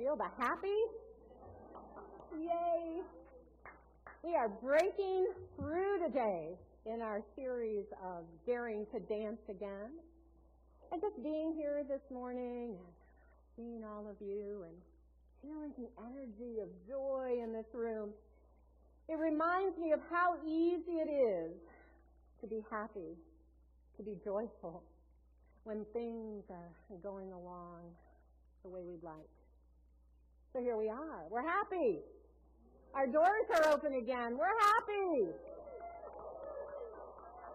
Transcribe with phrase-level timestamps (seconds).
[0.00, 0.80] Feel the happy?
[2.34, 3.02] Yay!
[4.24, 5.26] We are breaking
[5.58, 9.90] through today in our series of Daring to Dance Again.
[10.90, 12.88] And just being here this morning and
[13.56, 14.72] seeing all of you and
[15.42, 18.08] feeling the energy of joy in this room,
[19.06, 21.52] it reminds me of how easy it is
[22.40, 23.18] to be happy,
[23.98, 24.82] to be joyful
[25.64, 27.82] when things are going along
[28.62, 29.39] the way we'd like.
[30.52, 31.22] So here we are.
[31.30, 31.98] We're happy.
[32.92, 34.36] Our doors are open again.
[34.36, 35.28] We're happy.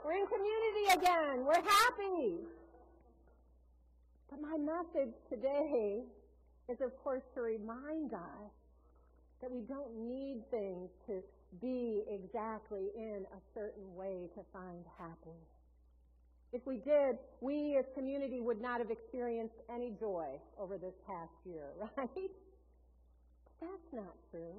[0.05, 1.45] We're in community again.
[1.45, 2.36] We're happy.
[4.30, 6.03] But my message today
[6.70, 8.53] is, of course, to remind us
[9.41, 11.22] that we don't need things to
[11.62, 15.36] be exactly in a certain way to find happiness.
[16.53, 20.27] If we did, we as community would not have experienced any joy
[20.58, 21.67] over this past year,
[21.98, 22.31] right?
[23.61, 24.56] That's not true.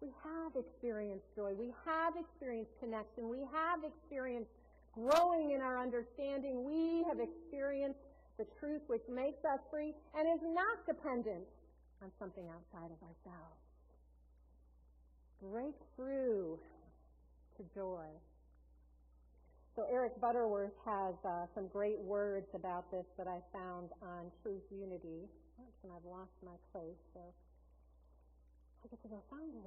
[0.00, 1.52] We have experienced joy.
[1.54, 3.28] We have experienced connection.
[3.28, 4.50] We have experienced
[4.92, 6.64] growing in our understanding.
[6.64, 8.00] We have experienced
[8.38, 11.48] the truth which makes us free and is not dependent
[12.02, 13.60] on something outside of ourselves.
[15.40, 16.58] Break through
[17.56, 18.08] to joy.
[19.76, 24.64] So Eric Butterworth has uh, some great words about this that I found on Truth
[24.70, 25.28] Unity.
[25.84, 27.20] And I've lost my place, so
[28.86, 29.66] I get to go find again.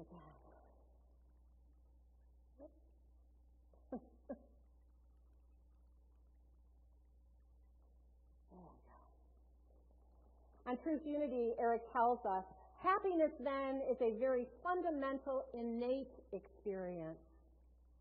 [10.67, 12.45] On Truth Unity, Eric tells us
[12.81, 17.20] happiness then is a very fundamental, innate experience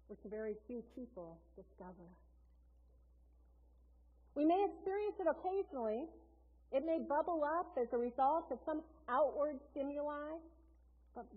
[0.06, 2.06] which very few people discover.
[4.36, 6.04] We may experience it occasionally.
[6.70, 10.36] It may bubble up as a result of some outward stimuli,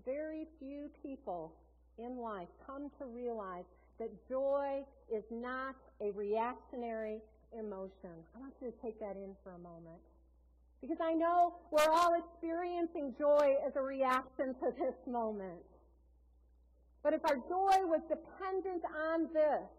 [0.06, 1.54] very few people
[1.98, 3.66] in life come to realize
[4.00, 4.82] that joy
[5.14, 7.20] is not a reactionary
[7.58, 8.16] emotion.
[8.36, 10.02] I want you to take that in for a moment.
[10.82, 15.62] Because I know we're all experiencing joy as a reaction to this moment.
[17.04, 19.70] But if our joy was dependent on this,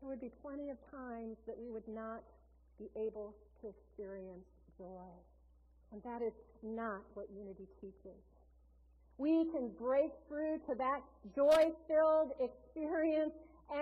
[0.00, 2.22] there would be plenty of times that we would not
[2.78, 4.46] be able to experience
[4.78, 5.06] joy.
[5.92, 6.32] And that is
[6.62, 8.18] not what unity teaches.
[9.18, 11.02] We can break through to that
[11.34, 13.34] joy filled experience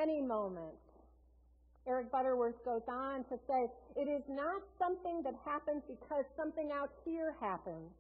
[0.02, 0.74] any moment.
[1.86, 6.91] Eric Butterworth goes on to say, it is not something that happens because something out
[7.04, 7.91] here happens.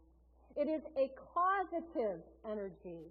[0.56, 3.08] It is a causative energy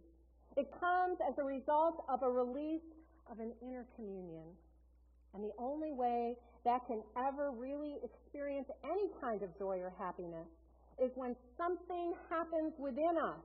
[0.59, 2.83] it comes as a result of a release
[3.31, 4.43] of an inner communion.
[5.33, 10.47] And the only way that can ever really experience any kind of joy or happiness
[11.01, 13.39] is when something happens within us,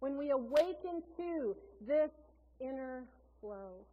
[0.00, 2.10] when we awaken to this
[2.60, 3.04] inner
[3.40, 3.84] flow.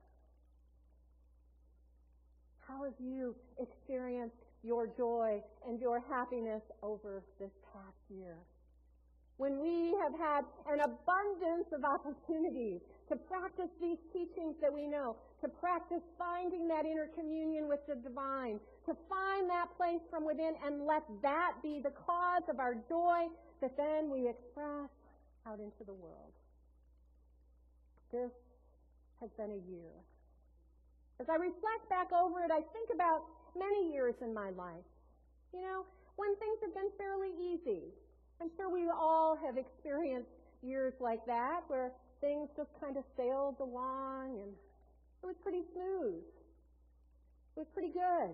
[2.67, 8.37] How have you experienced your joy and your happiness over this past year?
[9.37, 15.15] when we have had an abundance of opportunities to practice these teachings that we know,
[15.41, 20.53] to practice finding that inner communion with the divine, to find that place from within
[20.65, 23.27] and let that be the cause of our joy
[23.61, 24.89] that then we express
[25.47, 26.33] out into the world.
[28.11, 28.31] This
[29.19, 29.91] has been a year.
[31.19, 33.23] As I reflect back over it, I think about
[33.57, 34.87] many years in my life.
[35.53, 37.93] You know, when things have been fairly easy,
[38.41, 40.29] I'm sure we all have experienced
[40.61, 44.51] years like that where things just kind of sailed along and
[45.23, 46.23] it was pretty smooth.
[47.55, 48.33] It was pretty good.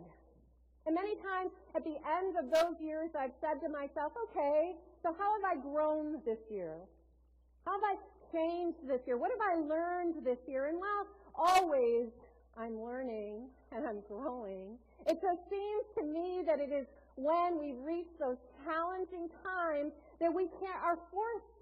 [0.85, 5.13] And many times at the end of those years, I've said to myself, okay, so
[5.17, 6.77] how have I grown this year?
[7.69, 7.97] How have I
[8.33, 9.15] changed this year?
[9.15, 10.69] What have I learned this year?
[10.69, 12.09] And well, always
[12.57, 14.73] I'm learning and I'm growing.
[15.05, 20.33] It just seems to me that it is when we reach those challenging times that
[20.33, 21.61] we can't, are forced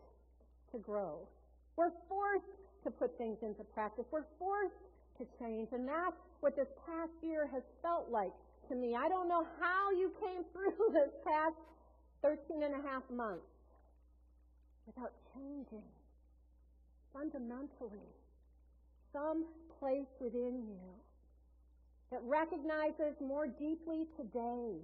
[0.71, 1.27] to grow.
[1.75, 2.55] We're forced
[2.85, 4.05] to put things into practice.
[4.09, 4.79] We're forced
[5.17, 5.73] to change.
[5.73, 8.31] And that's what this past year has felt like
[8.69, 8.95] to me.
[8.95, 11.55] I don't know how you came through this past
[12.21, 13.43] 13 and a half months
[14.87, 15.83] without changing
[17.17, 18.13] fundamentally
[19.13, 19.45] some
[19.79, 20.79] place within you
[22.11, 24.77] that recognizes more deeply today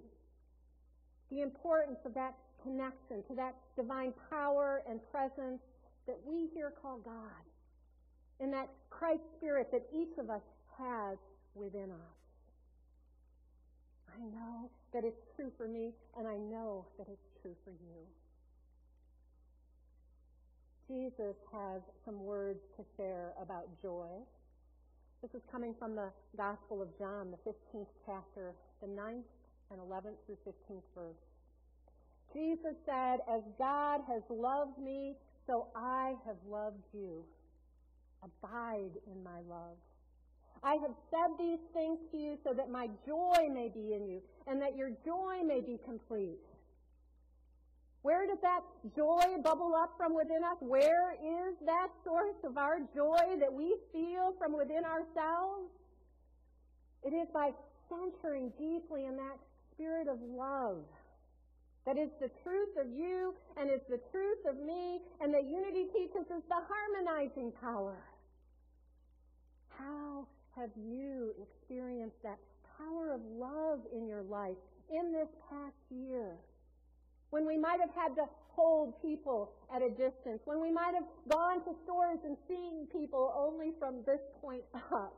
[1.30, 5.62] the importance of that connection to that divine power and presence
[6.08, 7.44] that we here call God,
[8.40, 10.42] and that Christ Spirit that each of us
[10.78, 11.18] has
[11.56, 12.18] within us.
[14.16, 18.06] I know that it's true for me, and I know that it's true for you.
[20.94, 24.14] Jesus has some words to share about joy.
[25.24, 29.26] This is coming from the Gospel of John, the 15th chapter, the 9th
[29.72, 31.18] and 11th through 15th verse.
[32.32, 35.16] Jesus said, As God has loved me,
[35.48, 37.24] so I have loved you.
[38.24, 39.78] Abide in my love.
[40.62, 44.22] I have said these things to you so that my joy may be in you
[44.46, 46.38] and that your joy may be complete.
[48.04, 48.62] Where does that
[48.96, 50.58] joy bubble up from within us?
[50.60, 55.72] Where is that source of our joy that we feel from within ourselves?
[57.04, 57.52] It is by
[57.90, 59.40] centering deeply in that
[59.74, 60.84] spirit of love
[61.86, 65.86] that is the truth of you and is the truth of me, and that unity
[65.92, 67.98] teaches us the harmonizing power.
[69.78, 72.40] How have you experienced that
[72.78, 74.56] power of love in your life
[74.90, 76.38] in this past year?
[77.34, 81.06] When we might have had to hold people at a distance, when we might have
[81.28, 85.18] gone to stores and seen people only from this point up,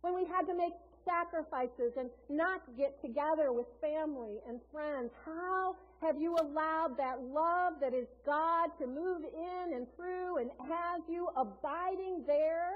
[0.00, 0.72] when we had to make
[1.04, 5.10] sacrifices and not get together with family and friends?
[5.26, 10.50] How have you allowed that love that is God to move in and through and
[10.58, 12.72] has you abiding there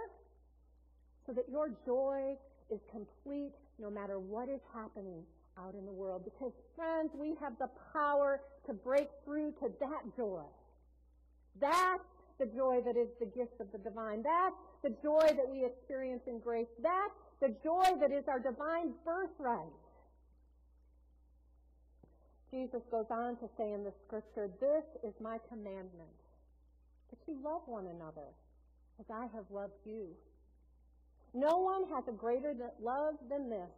[1.25, 2.37] so that your joy
[2.69, 5.23] is complete no matter what is happening
[5.59, 6.25] out in the world?
[6.25, 10.45] Because, friends, we have the power to break through to that joy.
[11.61, 12.05] That's
[12.39, 14.23] the joy that is the gift of the divine.
[14.23, 16.67] That's the joy that we experience in grace.
[16.83, 19.73] That's the joy that is our divine birthright.
[22.51, 26.17] Jesus goes on to say in the scripture, This is my commandment,
[27.11, 28.29] that you love one another
[29.01, 30.09] as I have loved you.
[31.35, 33.71] No one has a greater love than this,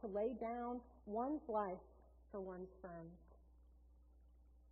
[0.00, 1.82] to lay down one's life
[2.30, 3.16] for one's friends.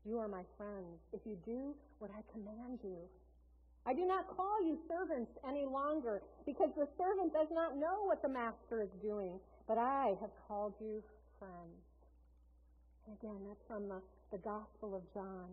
[0.04, 2.98] You are my friends if you do what I command you.
[3.86, 8.22] I do not call you servants any longer, because the servant does not know what
[8.22, 11.02] the master is doing, but I have called you
[11.38, 11.80] friends.
[13.06, 15.48] And again, that's from the, the Gospel of John.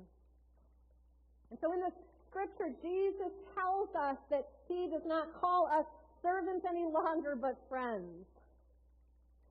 [1.50, 1.92] And so in the
[2.30, 5.86] scripture, Jesus tells us that he does not call us
[6.22, 8.28] servants any longer, but friends.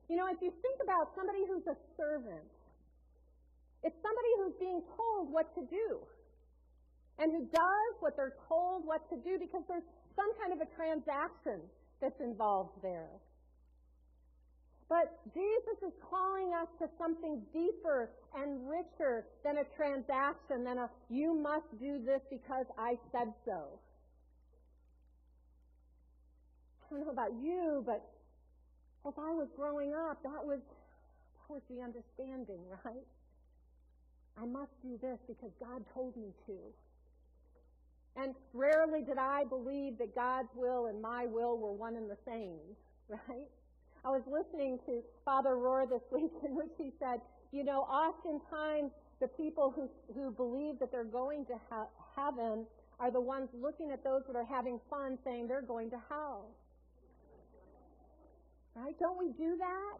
[0.09, 2.45] You know, if you think about somebody who's a servant,
[3.83, 5.99] it's somebody who's being told what to do
[7.17, 9.85] and who does what they're told what to do because there's
[10.15, 11.59] some kind of a transaction
[12.01, 13.09] that's involved there.
[14.87, 20.89] But Jesus is calling us to something deeper and richer than a transaction, than a
[21.09, 23.79] you must do this because I said so.
[26.85, 28.14] I don't know about you, but
[29.07, 33.05] as I was growing up, that was that was the understanding, right?
[34.37, 36.57] I must do this because God told me to.
[38.17, 42.17] And rarely did I believe that God's will and my will were one and the
[42.25, 42.59] same,
[43.09, 43.47] right?
[44.03, 47.21] I was listening to Father Rohr this week in which he said,
[47.51, 52.65] you know, oftentimes the people who, who believe that they're going to ha- heaven
[52.99, 56.47] are the ones looking at those that are having fun saying they're going to hell.
[58.75, 58.93] Right?
[58.99, 59.97] Don't we do that?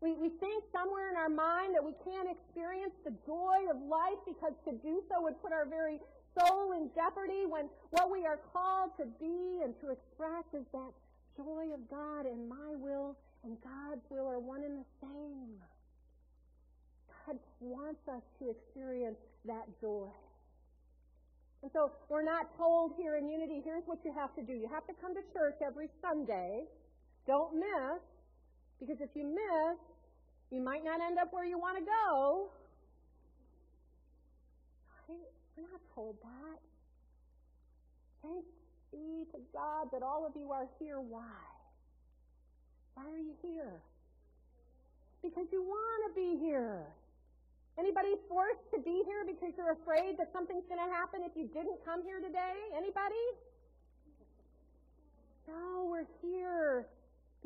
[0.00, 4.18] We, we think somewhere in our mind that we can't experience the joy of life
[4.24, 5.98] because to do so would put our very
[6.38, 10.92] soul in jeopardy when what we are called to be and to express is that
[11.36, 15.58] joy of God and my will and God's will are one and the same.
[17.26, 20.08] God wants us to experience that joy.
[21.62, 24.52] And so we're not told here in Unity, here's what you have to do.
[24.52, 26.64] You have to come to church every Sunday.
[27.28, 28.00] Don't miss,
[28.80, 29.76] because if you miss,
[30.50, 32.48] you might not end up where you want to go.
[35.06, 36.58] We're not told that.
[38.22, 38.48] Thanks
[38.90, 41.00] be to God that all of you are here.
[41.00, 41.20] Why?
[42.94, 43.76] Why are you here?
[45.22, 46.80] Because you want to be here.
[47.78, 51.46] Anybody forced to be here because you're afraid that something's going to happen if you
[51.52, 52.56] didn't come here today?
[52.74, 53.24] Anybody?
[55.46, 56.86] No, we're here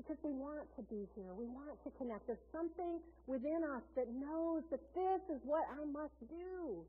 [0.02, 1.30] because we want to be here.
[1.30, 2.26] We want to connect.
[2.26, 6.82] There's something within us that knows that this is what I must do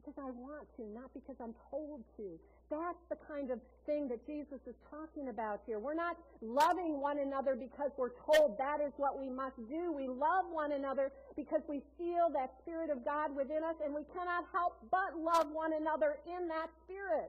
[0.00, 2.40] because I want to, not because I'm told to.
[2.70, 5.78] That's the kind of thing that Jesus is talking about here.
[5.78, 9.92] We're not loving one another because we're told that is what we must do.
[9.92, 14.06] We love one another because we feel that Spirit of God within us and we
[14.14, 17.28] cannot help but love one another in that Spirit.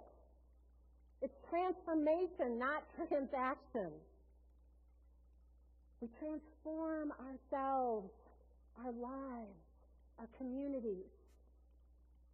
[1.21, 3.91] It's transformation, not transaction.
[6.01, 8.09] We transform ourselves,
[8.83, 9.55] our lives,
[10.19, 11.05] our communities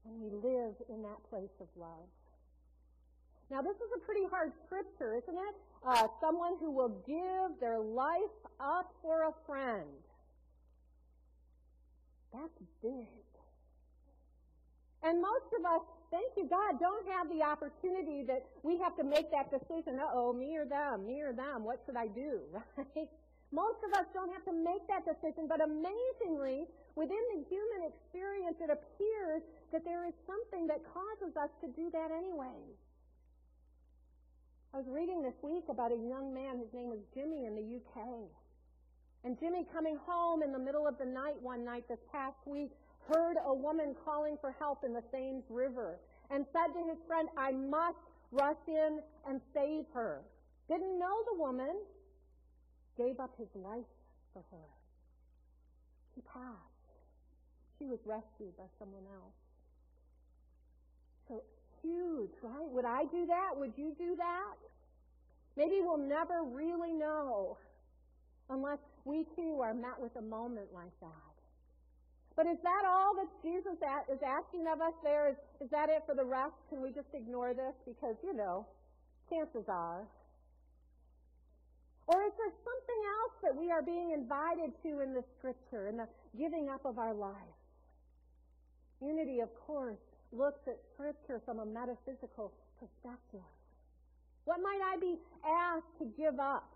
[0.07, 2.07] and we live in that place of love.
[3.49, 5.55] Now, this is a pretty hard scripture, isn't it?
[5.85, 9.87] Uh, someone who will give their life up for a friend.
[12.33, 13.07] That's big.
[15.03, 15.81] And most of us,
[16.11, 19.99] thank you God, don't have the opportunity that we have to make that decision.
[19.99, 22.41] Uh oh, me or them, me or them, what should I do,
[22.77, 23.07] right?
[23.51, 28.57] Most of us don't have to make that decision, but amazingly, within the human experience,
[28.59, 32.59] it appears that there is something that causes us to do that anyway.
[34.73, 37.63] I was reading this week about a young man, his name was Jimmy in the
[37.63, 38.27] UK.
[39.23, 42.71] And Jimmy coming home in the middle of the night one night this past week
[43.07, 45.99] heard a woman calling for help in the Thames River
[46.29, 47.97] and said to his friend, I must
[48.31, 50.21] rush in and save her.
[50.67, 51.77] Didn't know the woman,
[52.97, 53.87] gave up his life
[54.33, 54.67] for her.
[56.15, 56.89] He passed.
[57.77, 59.37] She was rescued by someone else.
[61.27, 61.43] So
[61.81, 62.67] huge, right?
[62.69, 63.51] Would I do that?
[63.55, 64.57] Would you do that?
[65.55, 67.57] Maybe we'll never really know
[68.49, 71.27] unless we too are met with a moment like that.
[72.35, 73.73] But is that all that Jesus
[74.13, 75.29] is asking of us there?
[75.29, 76.53] Is, is that it for the rest?
[76.69, 77.73] Can we just ignore this?
[77.85, 78.65] Because, you know,
[79.29, 80.05] chances are
[82.07, 85.97] or is there something else that we are being invited to in the scripture, in
[85.97, 87.59] the giving up of our life?
[89.01, 89.99] Unity, of course,
[90.31, 93.45] looks at scripture from a metaphysical perspective.
[94.45, 96.71] What might I be asked to give up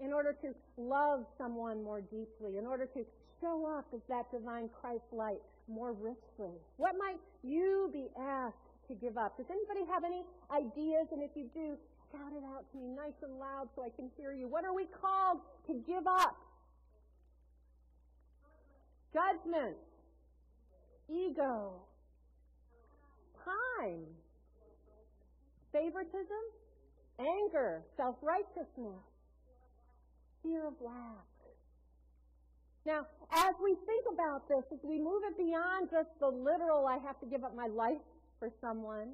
[0.00, 3.06] in order to love someone more deeply, in order to
[3.40, 6.58] show up as that divine Christ light more richly?
[6.76, 8.56] What might you be asked
[8.88, 9.36] to give up?
[9.36, 11.06] Does anybody have any ideas?
[11.12, 11.76] And if you do,
[12.12, 14.48] Shout it out to me nice and loud so I can hear you.
[14.48, 16.36] What are we called to give up?
[19.12, 19.76] Judgment,
[21.10, 21.72] ego,
[23.44, 24.04] time,
[25.72, 26.44] favoritism,
[27.18, 29.04] anger, self righteousness,
[30.42, 31.26] fear of lack.
[32.86, 36.96] Now, as we think about this, as we move it beyond just the literal, I
[37.06, 38.00] have to give up my life
[38.38, 39.12] for someone,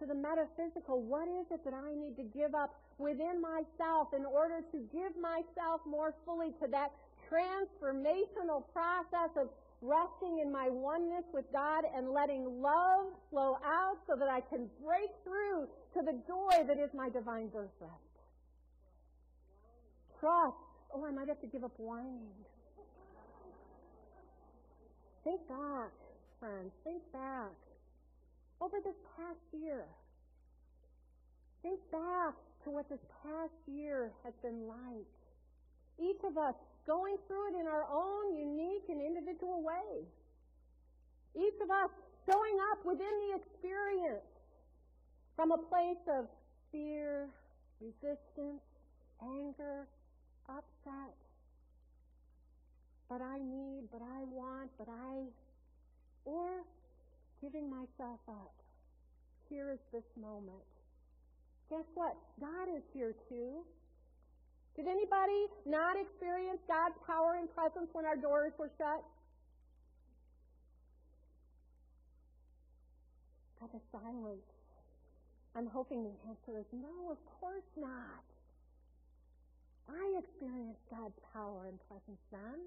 [0.00, 1.02] to the metaphysical.
[1.02, 5.12] What is it that I need to give up within myself in order to give
[5.20, 6.92] myself more fully to that
[7.30, 9.48] transformational process of
[9.80, 14.66] resting in my oneness with God and letting love flow out so that I can
[14.84, 17.90] break through to the joy that is my divine birthright.
[20.18, 20.56] Trust.
[20.92, 22.26] Oh, I might have to give up whining.
[25.22, 25.92] Think back,
[26.40, 26.72] friends.
[26.82, 27.52] Think back
[28.60, 29.84] over this past year.
[31.62, 32.34] Think back
[32.64, 35.14] to what this past year has been like.
[35.98, 36.54] Each of us
[36.86, 40.06] going through it in our own unique and individual way.
[41.36, 41.90] Each of us
[42.26, 44.24] showing up within the experience
[45.36, 46.26] from a place of
[46.72, 47.28] fear,
[47.80, 48.62] resistance,
[49.22, 49.86] anger,
[50.48, 51.14] upset.
[53.08, 55.24] But I need, but I want, but I,
[56.24, 56.64] or
[57.40, 58.54] giving myself up.
[59.48, 60.64] Here is this moment.
[61.70, 62.16] Guess what?
[62.40, 63.64] God is here too.
[64.76, 69.02] Did anybody not experience God's power and presence when our doors were shut?
[73.60, 74.46] Got the silence.
[75.56, 78.22] I'm hoping the answer is no, of course not.
[79.90, 82.60] I experienced God's power and presence then.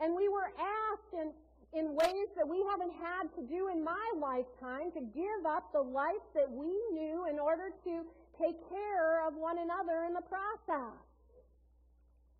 [0.00, 1.32] And we were asked in
[1.74, 5.82] in ways that we haven't had to do in my lifetime to give up the
[5.82, 8.06] life that we knew in order to
[8.38, 10.94] take care of one another in the process.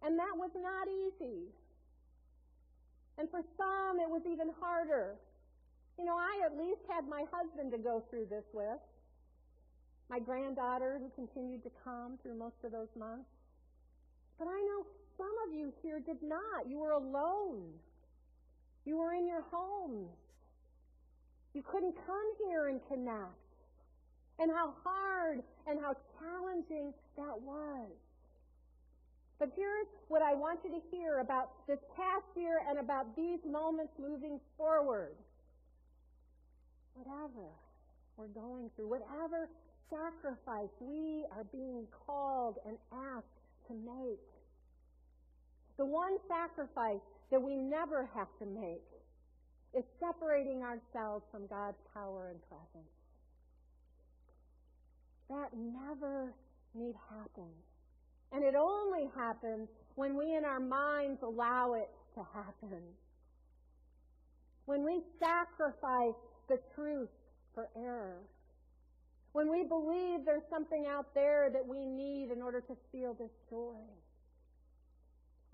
[0.02, 1.50] And that was not easy.
[3.18, 5.16] And for some, it was even harder.
[5.98, 8.82] You know, I at least had my husband to go through this with.
[10.10, 13.30] My granddaughter, who continued to come through most of those months.
[14.38, 14.86] But I know
[15.16, 16.68] some of you here did not.
[16.68, 17.72] You were alone.
[18.84, 20.10] You were in your homes.
[21.54, 23.38] You couldn't come here and connect.
[24.38, 27.90] And how hard and how challenging that was.
[29.38, 33.40] But here's what I want you to hear about this past year and about these
[33.44, 35.14] moments moving forward.
[36.94, 37.50] Whatever
[38.16, 39.48] we're going through, whatever
[39.90, 43.26] sacrifice we are being called and asked
[43.68, 44.20] to make,
[45.76, 48.84] the one sacrifice that we never have to make
[49.76, 52.92] is separating ourselves from God's power and presence.
[55.28, 56.32] That never
[56.74, 57.50] need happen.
[58.32, 62.82] And it only happens when we in our minds allow it to happen.
[64.66, 66.14] When we sacrifice
[66.48, 67.10] the truth
[67.54, 68.18] for error.
[69.32, 73.32] When we believe there's something out there that we need in order to feel this
[73.50, 73.80] joy.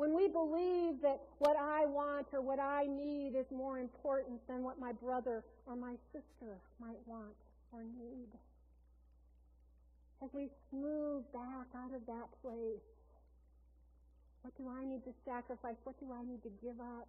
[0.01, 4.63] When we believe that what I want or what I need is more important than
[4.63, 7.37] what my brother or my sister might want
[7.71, 8.33] or need.
[10.25, 12.81] As we move back out of that place,
[14.41, 15.77] what do I need to sacrifice?
[15.85, 17.09] What do I need to give up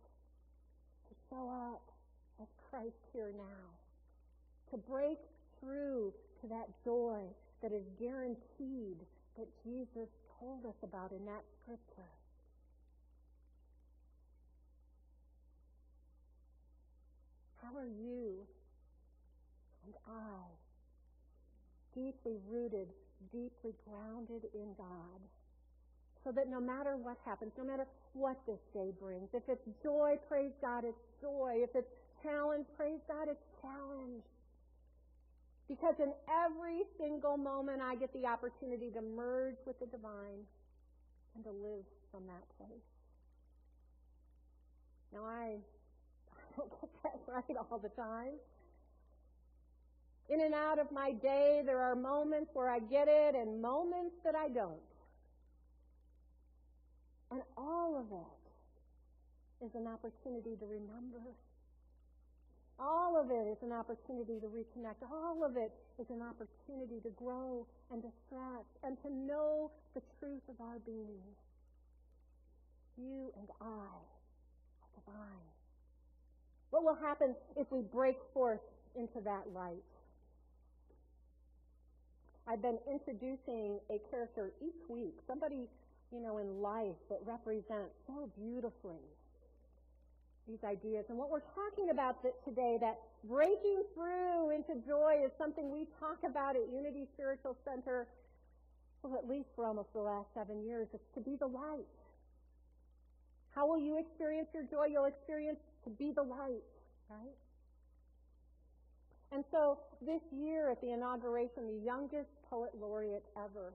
[1.07, 1.87] to show up
[2.41, 3.71] as Christ here now?
[4.71, 5.19] To break
[5.61, 7.21] through to that joy
[7.63, 8.99] that is guaranteed
[9.37, 10.09] that Jesus
[10.41, 12.11] told us about in that scripture.
[17.61, 18.41] How are you
[19.85, 20.41] and I
[21.93, 22.87] deeply rooted,
[23.31, 25.21] deeply grounded in God?
[26.23, 30.17] So that no matter what happens, no matter what this day brings, if it's joy,
[30.27, 31.61] praise God, it's joy.
[31.63, 31.89] If it's
[32.21, 34.23] challenge, praise God, it's challenge.
[35.67, 40.45] Because in every single moment I get the opportunity to merge with the divine
[41.35, 42.85] and to live from that place.
[45.13, 45.57] Now I,
[46.57, 48.33] Don't get that right all the time.
[50.29, 54.15] In and out of my day, there are moments where I get it and moments
[54.23, 54.79] that I don't.
[57.31, 61.19] And all of it is an opportunity to remember
[62.81, 65.05] all of it is an opportunity to reconnect.
[65.11, 70.01] All of it is an opportunity to grow and to stretch and to know the
[70.19, 71.21] truth of our being.
[72.97, 73.93] You and I
[74.81, 75.60] are divine.
[76.71, 78.61] What will happen if we break forth
[78.95, 79.83] into that light?
[82.47, 85.67] I've been introducing a character each week, somebody,
[86.11, 89.03] you know, in life that represents so beautifully
[90.47, 91.05] these ideas.
[91.09, 96.17] And what we're talking about today, that breaking through into joy, is something we talk
[96.27, 98.07] about at Unity Spiritual Center,
[99.03, 100.87] well, at least for almost the last seven years.
[100.93, 101.87] It's to be the light.
[103.53, 104.87] How will you experience your joy?
[104.91, 106.63] You'll experience to be the light,
[107.09, 107.37] right?
[109.31, 113.73] And so this year at the inauguration, the youngest poet laureate ever,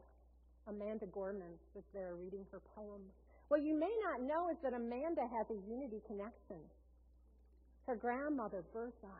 [0.69, 3.01] Amanda Gorman, was there reading her poem.
[3.49, 6.61] What you may not know is that Amanda has a unity connection.
[7.87, 9.15] Her grandmother, Bertha,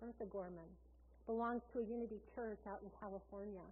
[0.00, 0.68] Bertha Gorman,
[1.26, 3.64] belongs to a unity church out in California.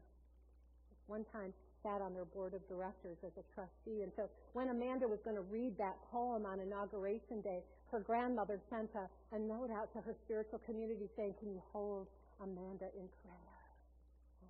[1.06, 1.52] One time
[1.82, 4.02] sat on their board of directors as a trustee.
[4.02, 8.60] And so when Amanda was going to read that poem on inauguration day, her grandmother
[8.70, 12.06] sent a, a note out to her spiritual community saying, Can you hold
[12.42, 13.62] Amanda in prayer?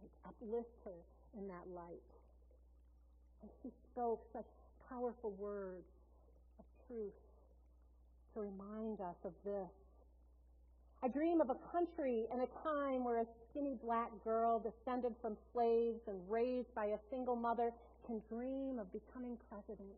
[0.01, 0.11] Right?
[0.29, 0.99] Uplift her
[1.39, 2.09] in that light.
[3.43, 4.47] And she spoke such
[4.89, 5.87] powerful words
[6.59, 7.13] of truth
[8.35, 9.71] to remind us of this.
[11.03, 15.37] I dream of a country and a time where a skinny black girl descended from
[15.53, 17.71] slaves and raised by a single mother
[18.07, 19.93] can dream of becoming president.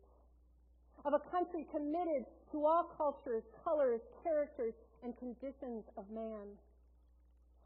[1.05, 6.47] Of a country committed to all cultures, colors, characters, and conditions of man.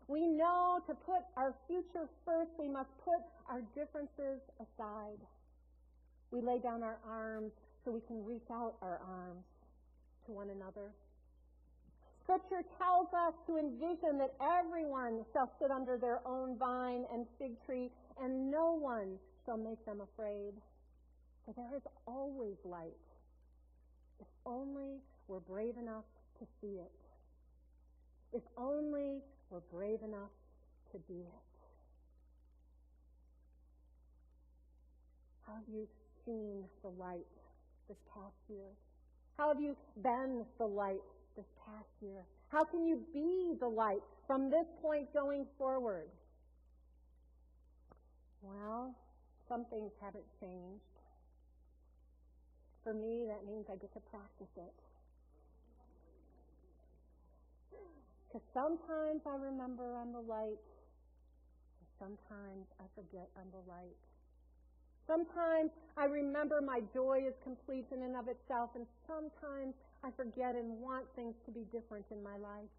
[0.07, 5.19] We know to put our future first, we must put our differences aside.
[6.31, 7.53] We lay down our arms
[7.85, 9.45] so we can reach out our arms
[10.27, 10.93] to one another.
[12.25, 17.53] Scripture tells us to envision that everyone shall sit under their own vine and fig
[17.67, 17.91] tree,
[18.23, 20.53] and no one shall make them afraid.
[21.45, 22.95] For there is always light,
[24.21, 26.05] if only we're brave enough
[26.39, 26.91] to see it.
[28.33, 29.21] If only
[29.51, 30.31] we're brave enough
[30.93, 31.53] to be it.
[35.47, 35.87] How do you
[36.25, 37.27] seen the light
[37.89, 38.69] this past year?
[39.39, 41.03] How have you been the light
[41.37, 42.25] this past year?
[42.49, 46.09] How can you be the light from this point going forward?
[48.43, 48.95] Well,
[49.49, 50.92] some things haven't changed.
[52.83, 54.75] For me, that means I get to practice it.
[58.27, 60.59] Because sometimes I remember I'm the light,
[61.79, 63.95] and sometimes I forget I'm the light.
[65.07, 70.55] Sometimes I remember my joy is complete in and of itself, and sometimes I forget
[70.55, 72.71] and want things to be different in my life.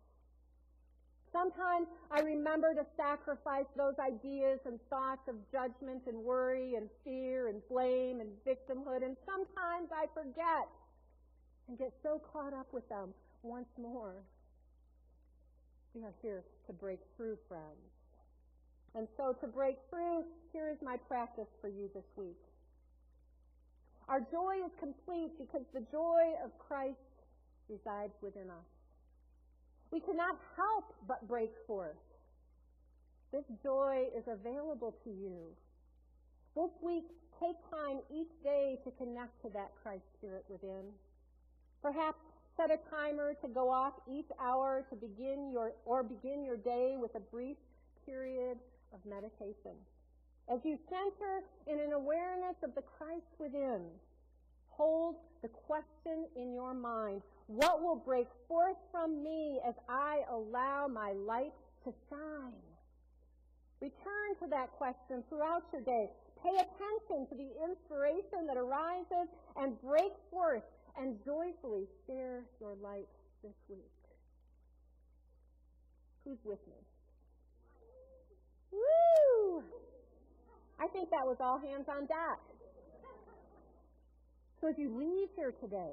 [1.33, 7.47] Sometimes I remember to sacrifice those ideas and thoughts of judgment and worry and fear
[7.47, 10.69] and blame and victimhood, and sometimes I forget
[11.67, 13.09] and get so caught up with them
[13.41, 14.13] once more.
[15.95, 17.89] We are here to break through, friends.
[18.95, 22.37] And so to break through, here is my practice for you this week.
[24.07, 26.97] Our joy is complete because the joy of Christ
[27.69, 28.82] resides within us.
[29.93, 32.01] We cannot help but break forth.
[33.31, 35.53] This joy is available to you.
[36.55, 37.05] This week,
[37.39, 40.89] take time each day to connect to that Christ Spirit within.
[41.83, 42.17] Perhaps
[42.57, 46.95] set a timer to go off each hour to begin your, or begin your day
[46.97, 47.57] with a brief
[48.03, 48.57] period
[48.93, 49.77] of meditation.
[50.51, 53.81] As you center in an awareness of the Christ within,
[54.77, 60.87] hold the question in your mind, what will break forth from me as I allow
[60.87, 62.53] my light to shine?
[63.81, 66.09] Return to that question throughout your day.
[66.41, 70.63] Pay attention to the inspiration that arises and break forth
[70.97, 73.07] and joyfully share your light
[73.43, 73.79] this week.
[76.23, 76.79] Who's with me?
[78.71, 79.63] Woo!
[80.79, 82.39] I think that was all hands on deck.
[84.63, 85.91] So as you leave here today,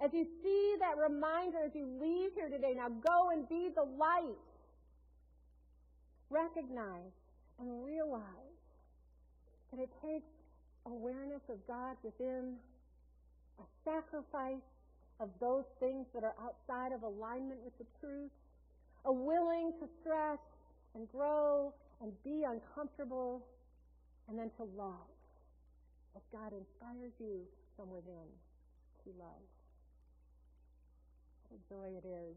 [0.00, 3.84] as you see that reminder as you leave here today, now go and be the
[3.84, 4.34] light.
[6.28, 7.14] Recognize
[7.60, 8.24] and realize
[9.70, 10.26] that it takes
[10.86, 12.56] awareness of God within
[13.60, 14.66] a sacrifice
[15.20, 18.32] of those things that are outside of alignment with the truth,
[19.04, 20.40] a willing to stretch
[20.96, 21.72] and grow
[22.02, 23.46] and be uncomfortable,
[24.28, 25.11] and then to love
[26.16, 27.44] as God inspires you
[27.76, 28.28] from within
[29.04, 29.44] to love.
[31.48, 32.36] What a joy it is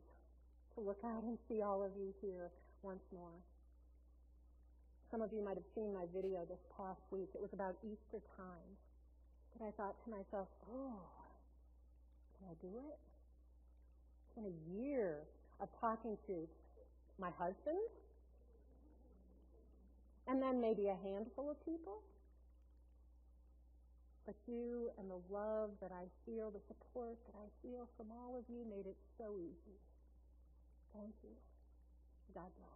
[0.76, 2.52] to look out and see all of you here
[2.84, 3.36] once more.
[5.12, 7.30] Some of you might have seen my video this past week.
[7.34, 8.70] It was about Easter time.
[9.58, 11.00] But I thought to myself, oh,
[12.36, 13.00] can I do it?
[14.36, 15.24] In a year
[15.62, 16.48] of talking to
[17.18, 17.80] my husband,
[20.28, 22.02] and then maybe a handful of people.
[24.26, 28.36] But you and the love that I feel, the support that I feel from all
[28.38, 29.78] of you made it so easy.
[30.94, 31.30] Thank you.
[32.34, 32.75] God bless.